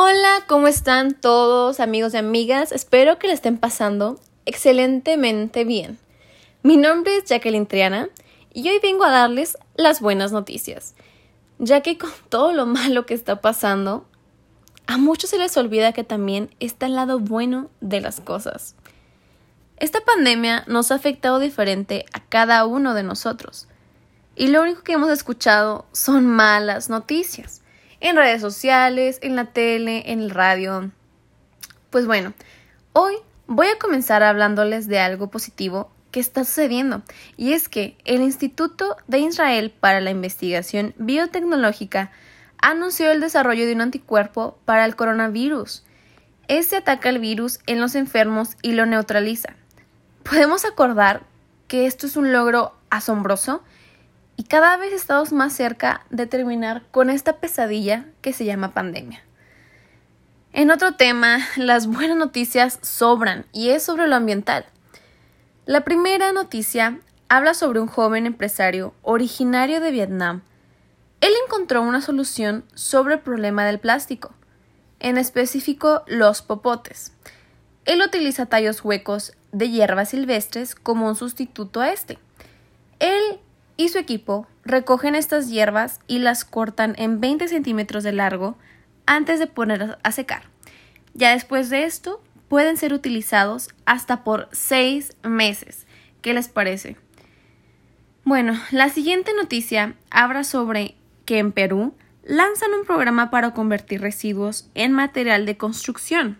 Hola, 0.00 0.44
¿cómo 0.46 0.68
están 0.68 1.12
todos 1.12 1.80
amigos 1.80 2.14
y 2.14 2.18
amigas? 2.18 2.70
Espero 2.70 3.18
que 3.18 3.26
le 3.26 3.32
estén 3.32 3.58
pasando 3.58 4.20
excelentemente 4.46 5.64
bien. 5.64 5.98
Mi 6.62 6.76
nombre 6.76 7.16
es 7.16 7.24
Jacqueline 7.24 7.66
Triana 7.66 8.08
y 8.52 8.68
hoy 8.68 8.78
vengo 8.80 9.02
a 9.02 9.10
darles 9.10 9.58
las 9.74 10.00
buenas 10.00 10.30
noticias, 10.30 10.94
ya 11.58 11.80
que 11.80 11.98
con 11.98 12.12
todo 12.28 12.52
lo 12.52 12.64
malo 12.64 13.06
que 13.06 13.14
está 13.14 13.40
pasando, 13.40 14.06
a 14.86 14.98
muchos 14.98 15.30
se 15.30 15.38
les 15.38 15.56
olvida 15.56 15.92
que 15.92 16.04
también 16.04 16.54
está 16.60 16.86
el 16.86 16.94
lado 16.94 17.18
bueno 17.18 17.68
de 17.80 18.00
las 18.00 18.20
cosas. 18.20 18.76
Esta 19.78 19.98
pandemia 20.02 20.62
nos 20.68 20.92
ha 20.92 20.94
afectado 20.94 21.40
diferente 21.40 22.06
a 22.12 22.20
cada 22.24 22.64
uno 22.66 22.94
de 22.94 23.02
nosotros, 23.02 23.66
y 24.36 24.46
lo 24.46 24.62
único 24.62 24.84
que 24.84 24.92
hemos 24.92 25.10
escuchado 25.10 25.86
son 25.90 26.24
malas 26.24 26.88
noticias 26.88 27.62
en 28.00 28.16
redes 28.16 28.40
sociales, 28.40 29.18
en 29.22 29.36
la 29.36 29.46
tele, 29.46 30.10
en 30.12 30.20
el 30.20 30.30
radio. 30.30 30.90
Pues 31.90 32.06
bueno, 32.06 32.32
hoy 32.92 33.14
voy 33.46 33.66
a 33.66 33.78
comenzar 33.78 34.22
hablándoles 34.22 34.88
de 34.88 34.98
algo 35.00 35.30
positivo 35.30 35.90
que 36.10 36.20
está 36.20 36.44
sucediendo, 36.44 37.02
y 37.36 37.52
es 37.52 37.68
que 37.68 37.96
el 38.04 38.22
Instituto 38.22 38.96
de 39.08 39.18
Israel 39.18 39.72
para 39.78 40.00
la 40.00 40.10
Investigación 40.10 40.94
Biotecnológica 40.96 42.10
anunció 42.62 43.10
el 43.10 43.20
desarrollo 43.20 43.66
de 43.66 43.74
un 43.74 43.82
anticuerpo 43.82 44.58
para 44.64 44.84
el 44.84 44.96
coronavirus. 44.96 45.84
Este 46.48 46.76
ataca 46.76 47.10
el 47.10 47.18
virus 47.18 47.60
en 47.66 47.80
los 47.80 47.94
enfermos 47.94 48.56
y 48.62 48.72
lo 48.72 48.86
neutraliza. 48.86 49.54
Podemos 50.22 50.64
acordar 50.64 51.22
que 51.68 51.86
esto 51.86 52.06
es 52.06 52.16
un 52.16 52.32
logro 52.32 52.74
asombroso 52.88 53.62
y 54.38 54.44
cada 54.44 54.76
vez 54.76 54.92
estamos 54.92 55.32
más 55.32 55.52
cerca 55.52 56.06
de 56.10 56.26
terminar 56.26 56.84
con 56.92 57.10
esta 57.10 57.38
pesadilla 57.38 58.06
que 58.22 58.32
se 58.32 58.44
llama 58.44 58.72
pandemia. 58.72 59.20
En 60.52 60.70
otro 60.70 60.92
tema, 60.92 61.40
las 61.56 61.88
buenas 61.88 62.16
noticias 62.16 62.78
sobran 62.80 63.46
y 63.52 63.70
es 63.70 63.82
sobre 63.82 64.06
lo 64.06 64.14
ambiental. 64.14 64.64
La 65.66 65.82
primera 65.82 66.32
noticia 66.32 67.00
habla 67.28 67.52
sobre 67.52 67.80
un 67.80 67.88
joven 67.88 68.26
empresario 68.26 68.94
originario 69.02 69.80
de 69.80 69.90
Vietnam. 69.90 70.42
Él 71.20 71.32
encontró 71.44 71.82
una 71.82 72.00
solución 72.00 72.64
sobre 72.74 73.14
el 73.14 73.20
problema 73.20 73.66
del 73.66 73.80
plástico, 73.80 74.32
en 75.00 75.18
específico 75.18 76.04
los 76.06 76.42
popotes. 76.42 77.12
Él 77.86 78.00
utiliza 78.02 78.46
tallos 78.46 78.84
huecos 78.84 79.32
de 79.50 79.68
hierbas 79.68 80.10
silvestres 80.10 80.76
como 80.76 81.08
un 81.08 81.16
sustituto 81.16 81.80
a 81.80 81.90
este. 81.90 82.20
Y 83.78 83.90
su 83.90 83.98
equipo 83.98 84.48
recogen 84.64 85.14
estas 85.14 85.48
hierbas 85.48 86.00
y 86.08 86.18
las 86.18 86.44
cortan 86.44 86.96
en 86.98 87.20
20 87.20 87.46
centímetros 87.46 88.02
de 88.02 88.10
largo 88.10 88.58
antes 89.06 89.38
de 89.38 89.46
ponerlas 89.46 89.98
a 90.02 90.10
secar. 90.10 90.42
Ya 91.14 91.30
después 91.30 91.70
de 91.70 91.84
esto, 91.84 92.20
pueden 92.48 92.76
ser 92.76 92.92
utilizados 92.92 93.68
hasta 93.86 94.24
por 94.24 94.48
6 94.50 95.16
meses. 95.22 95.86
¿Qué 96.22 96.34
les 96.34 96.48
parece? 96.48 96.96
Bueno, 98.24 98.60
la 98.72 98.88
siguiente 98.88 99.32
noticia 99.32 99.94
habla 100.10 100.42
sobre 100.42 100.96
que 101.24 101.38
en 101.38 101.52
Perú 101.52 101.94
lanzan 102.24 102.74
un 102.74 102.84
programa 102.84 103.30
para 103.30 103.54
convertir 103.54 104.00
residuos 104.00 104.68
en 104.74 104.92
material 104.92 105.46
de 105.46 105.56
construcción. 105.56 106.36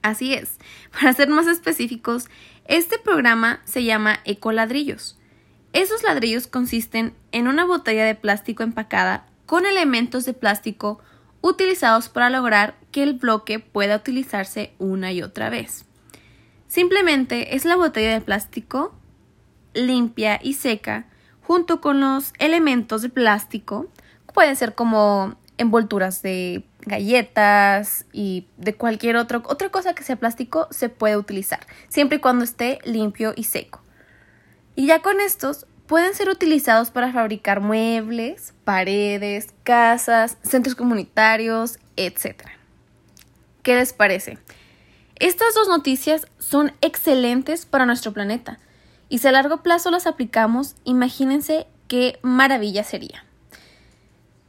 Así 0.00 0.32
es, 0.32 0.56
para 0.90 1.12
ser 1.12 1.28
más 1.28 1.48
específicos, 1.48 2.30
este 2.64 2.98
programa 2.98 3.60
se 3.64 3.84
llama 3.84 4.20
Ecoladrillos. 4.24 5.18
Esos 5.76 6.02
ladrillos 6.02 6.46
consisten 6.46 7.12
en 7.32 7.48
una 7.48 7.66
botella 7.66 8.06
de 8.06 8.14
plástico 8.14 8.62
empacada 8.62 9.26
con 9.44 9.66
elementos 9.66 10.24
de 10.24 10.32
plástico 10.32 11.00
utilizados 11.42 12.08
para 12.08 12.30
lograr 12.30 12.76
que 12.92 13.02
el 13.02 13.12
bloque 13.12 13.58
pueda 13.58 13.96
utilizarse 13.96 14.72
una 14.78 15.12
y 15.12 15.20
otra 15.20 15.50
vez. 15.50 15.84
Simplemente 16.66 17.56
es 17.56 17.66
la 17.66 17.76
botella 17.76 18.14
de 18.14 18.22
plástico 18.22 18.94
limpia 19.74 20.40
y 20.42 20.54
seca 20.54 21.08
junto 21.42 21.82
con 21.82 22.00
los 22.00 22.32
elementos 22.38 23.02
de 23.02 23.10
plástico. 23.10 23.86
Pueden 24.32 24.56
ser 24.56 24.74
como 24.74 25.36
envolturas 25.58 26.22
de 26.22 26.64
galletas 26.86 28.06
y 28.14 28.46
de 28.56 28.74
cualquier 28.76 29.18
otra 29.18 29.42
cosa 29.70 29.94
que 29.94 30.04
sea 30.04 30.16
plástico 30.16 30.68
se 30.70 30.88
puede 30.88 31.18
utilizar, 31.18 31.60
siempre 31.88 32.16
y 32.16 32.20
cuando 32.22 32.44
esté 32.44 32.78
limpio 32.86 33.34
y 33.36 33.44
seco. 33.44 33.82
Y 34.76 34.86
ya 34.86 35.00
con 35.00 35.20
estos 35.20 35.66
pueden 35.86 36.14
ser 36.14 36.28
utilizados 36.28 36.90
para 36.90 37.12
fabricar 37.12 37.60
muebles, 37.60 38.54
paredes, 38.64 39.48
casas, 39.62 40.36
centros 40.42 40.74
comunitarios, 40.74 41.78
etc. 41.96 42.42
¿Qué 43.62 43.74
les 43.74 43.92
parece? 43.92 44.38
Estas 45.16 45.54
dos 45.54 45.68
noticias 45.68 46.26
son 46.38 46.72
excelentes 46.80 47.66
para 47.66 47.86
nuestro 47.86 48.12
planeta 48.12 48.58
y 49.08 49.18
si 49.18 49.28
a 49.28 49.32
largo 49.32 49.62
plazo 49.62 49.90
las 49.90 50.06
aplicamos, 50.06 50.74
imagínense 50.84 51.66
qué 51.88 52.18
maravilla 52.22 52.84
sería. 52.84 53.24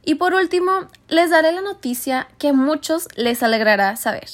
Y 0.04 0.16
por 0.16 0.34
último, 0.34 0.72
les 1.08 1.30
daré 1.30 1.52
la 1.52 1.60
noticia 1.60 2.28
que 2.38 2.48
a 2.48 2.52
muchos 2.52 3.08
les 3.16 3.42
alegrará 3.42 3.94
saber. 3.96 4.28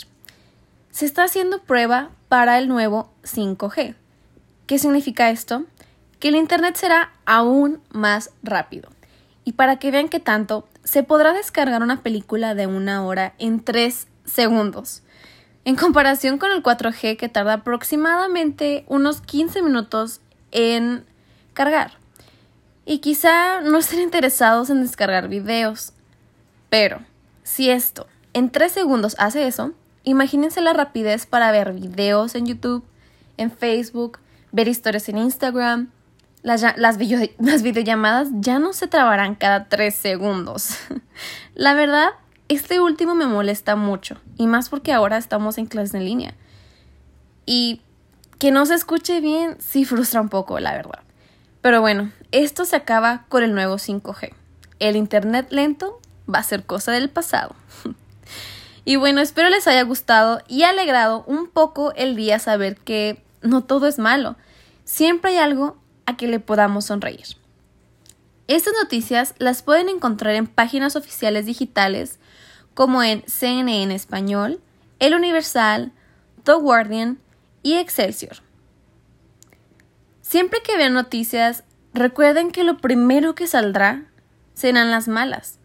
Se 0.91 1.05
está 1.05 1.25
haciendo 1.25 1.61
prueba 1.63 2.11
para 2.29 2.59
el 2.59 2.69
nuevo 2.69 3.13
5G. 3.25 3.97
¿Qué 4.67 4.79
significa 4.79 5.31
esto? 5.31 5.65
Que 6.25 6.29
el 6.29 6.37
Internet 6.37 6.77
será 6.77 7.13
aún 7.27 7.83
más 7.91 8.31
rápido. 8.43 8.89
Y 9.45 9.53
para 9.53 9.79
que 9.79 9.91
vean 9.91 10.09
que 10.09 10.21
tanto, 10.21 10.67
se 10.83 11.03
podrá 11.03 11.35
descargar 11.35 11.83
una 11.83 12.03
película 12.03 12.55
de 12.55 12.67
una 12.67 13.05
hora 13.05 13.35
en 13.39 13.63
3 13.63 14.07
segundos, 14.25 15.03
en 15.67 15.77
comparación 15.77 16.39
con 16.39 16.51
el 16.51 16.63
4G 16.63 17.19
que 17.19 17.29
tarda 17.29 17.53
aproximadamente 17.53 18.87
unos 18.89 19.21
15 19.21 19.61
minutos 19.61 20.23
en 20.51 21.05
cargar. 21.53 21.99
Y 22.87 23.01
quizá 23.01 23.61
no 23.61 23.77
estén 23.77 24.01
interesados 24.01 24.71
en 24.71 24.81
descargar 24.81 25.29
videos, 25.29 25.93
pero 26.71 27.01
si 27.43 27.69
esto 27.69 28.07
en 28.33 28.49
3 28.49 28.73
segundos 28.73 29.15
hace 29.19 29.47
eso, 29.47 29.73
imagínense 30.05 30.63
la 30.63 30.73
rapidez 30.73 31.27
para 31.27 31.53
ver 31.53 31.75
videos 31.75 32.35
en 32.35 32.47
YouTube, 32.47 32.83
en 33.37 33.51
Facebook, 33.51 34.21
ver 34.53 34.69
historias 34.69 35.11
en 35.11 35.19
Instagram, 35.19 35.91
las, 36.45 36.63
las, 36.77 36.99
videollamadas 36.99 38.29
ya 38.35 38.61
no 38.61 38.73
se 38.73 38.87
trabarán 38.87 39.35
cada 39.35 39.69
tres 39.69 39.97
segundos. 39.97 40.77
La 41.55 41.75
verdad, 41.75 42.11
este 42.49 42.79
último 42.79 43.17
me 43.17 43.27
molesta 43.27 43.75
mucho, 43.75 44.21
y 44.37 44.47
más 44.47 44.69
porque 44.69 44.93
ahora 44.93 45.17
estamos 45.17 45.59
en 45.59 45.67
clase 45.67 45.97
en 45.97 46.05
línea. 46.05 46.35
Y 47.47 47.81
que 48.39 48.51
no 48.51 48.67
se 48.67 48.75
escuche 48.75 49.21
bien 49.21 49.57
sí 49.59 49.85
frustra 49.85 50.21
un 50.21 50.29
poco, 50.29 50.61
la 50.61 50.73
verdad. 50.73 51.01
Pero 51.63 51.81
bueno, 51.81 52.13
esto 52.31 52.65
se 52.67 52.77
acaba 52.77 53.25
con 53.29 53.43
el 53.43 53.55
nuevo 53.55 53.77
5G. 53.77 54.35
El 54.81 54.97
Internet 54.97 55.47
lento 55.51 55.99
va 56.33 56.41
a 56.41 56.43
ser 56.43 56.65
cosa 56.65 56.93
del 56.93 57.09
pasado. 57.09 57.55
y 58.85 58.97
bueno, 58.97 59.23
espero 59.23 59.49
les 59.49 59.67
haya 59.67 59.83
gustado 59.83 60.43
y 60.47 60.65
alegrado 60.65 61.25
un 61.27 61.49
poco 61.49 61.95
el 61.95 62.17
día 62.17 62.39
saber 62.39 62.77
que 62.77 63.23
no 63.41 63.65
todo 63.65 63.87
es 63.87 63.99
malo. 63.99 64.37
Siempre 64.85 65.31
hay 65.31 65.39
algo 65.39 65.79
a 66.07 66.17
que 66.17 66.29
le 66.29 66.41
podamos 66.41 66.87
sonreír. 66.87 67.37
Estas 68.47 68.75
noticias 68.81 69.35
las 69.39 69.63
pueden 69.63 69.89
encontrar 69.89 70.35
en 70.35 70.47
páginas 70.47 70.97
oficiales 70.97 71.47
digitales 71.47 72.19
como 72.75 73.03
en 73.03 73.23
CNN 73.27 73.95
Español, 73.95 74.61
El 74.99 75.15
Universal, 75.15 75.93
The 76.43 76.55
Guardian 76.55 77.19
y 77.63 77.75
Excelsior. 77.75 78.43
Siempre 80.21 80.61
que 80.63 80.77
vean 80.77 80.93
noticias, 80.93 81.65
recuerden 81.95 82.51
que 82.51 82.65
lo 82.65 82.79
primero 82.79 83.35
que 83.35 83.47
saldrá 83.47 84.05
serán 84.53 84.91
las 84.91 85.09
malas. 85.09 85.59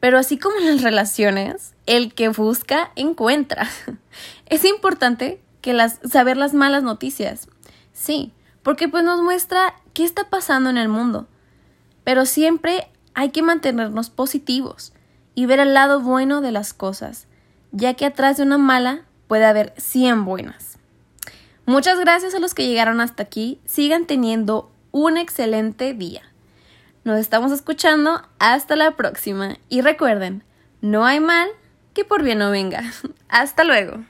Pero 0.00 0.18
así 0.18 0.38
como 0.38 0.58
en 0.58 0.66
las 0.66 0.82
relaciones, 0.82 1.74
el 1.86 2.14
que 2.14 2.28
busca 2.28 2.92
encuentra. 2.96 3.68
Es 4.46 4.64
importante 4.64 5.40
que 5.60 5.72
las, 5.72 5.98
saber 6.10 6.36
las 6.36 6.52
malas 6.52 6.82
noticias. 6.82 7.48
Sí, 7.92 8.32
porque 8.64 8.88
pues 8.88 9.04
nos 9.04 9.20
muestra 9.20 9.74
qué 9.92 10.04
está 10.04 10.28
pasando 10.30 10.70
en 10.70 10.78
el 10.78 10.88
mundo. 10.88 11.28
Pero 12.02 12.26
siempre 12.26 12.88
hay 13.14 13.30
que 13.30 13.42
mantenernos 13.42 14.10
positivos 14.10 14.92
y 15.36 15.46
ver 15.46 15.60
el 15.60 15.74
lado 15.74 16.00
bueno 16.00 16.40
de 16.40 16.50
las 16.50 16.72
cosas, 16.72 17.28
ya 17.70 17.94
que 17.94 18.06
atrás 18.06 18.38
de 18.38 18.42
una 18.42 18.58
mala 18.58 19.02
puede 19.28 19.44
haber 19.44 19.74
100 19.76 20.24
buenas. 20.24 20.78
Muchas 21.66 22.00
gracias 22.00 22.34
a 22.34 22.40
los 22.40 22.54
que 22.54 22.66
llegaron 22.66 23.00
hasta 23.00 23.22
aquí, 23.22 23.60
sigan 23.64 24.06
teniendo 24.06 24.70
un 24.90 25.18
excelente 25.18 25.94
día. 25.94 26.22
Nos 27.04 27.18
estamos 27.18 27.52
escuchando, 27.52 28.22
hasta 28.38 28.76
la 28.76 28.96
próxima 28.96 29.58
y 29.68 29.82
recuerden, 29.82 30.42
no 30.80 31.04
hay 31.04 31.20
mal 31.20 31.48
que 31.92 32.04
por 32.04 32.22
bien 32.22 32.38
no 32.38 32.50
venga. 32.50 32.82
hasta 33.28 33.64
luego. 33.64 34.04